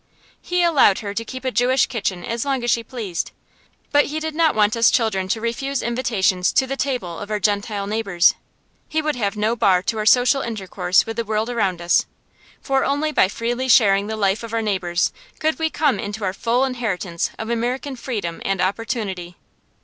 He 0.41 0.63
allowed 0.63 0.97
her 1.05 1.13
to 1.13 1.23
keep 1.23 1.45
a 1.45 1.51
Jewish 1.51 1.85
kitchen 1.85 2.25
as 2.25 2.43
long 2.43 2.63
as 2.63 2.71
she 2.71 2.83
pleased, 2.83 3.29
but 3.91 4.05
he 4.07 4.19
did 4.19 4.33
not 4.33 4.55
want 4.55 4.75
us 4.75 4.89
children 4.89 5.27
to 5.27 5.39
refuse 5.39 5.83
invitations 5.83 6.51
to 6.53 6.65
the 6.65 6.75
table 6.75 7.19
of 7.19 7.29
our 7.29 7.39
Gentile 7.39 7.85
neighbors. 7.85 8.33
He 8.89 8.99
would 8.99 9.15
have 9.15 9.37
no 9.37 9.55
bar 9.55 9.83
to 9.83 9.99
our 9.99 10.05
social 10.07 10.41
intercourse 10.41 11.05
with 11.05 11.17
the 11.17 11.23
world 11.23 11.51
around 11.51 11.83
us, 11.83 12.07
for 12.61 12.83
only 12.83 13.11
by 13.11 13.27
freely 13.27 13.67
sharing 13.69 14.07
the 14.07 14.17
life 14.17 14.41
of 14.41 14.55
our 14.55 14.61
neighbors 14.63 15.11
could 15.37 15.59
we 15.59 15.69
come 15.69 15.99
into 15.99 16.23
our 16.23 16.33
full 16.33 16.65
inheritance 16.65 17.29
of 17.37 17.51
American 17.51 17.95
freedom 17.95 18.41
and 18.43 18.59
opportunity. 18.59 19.37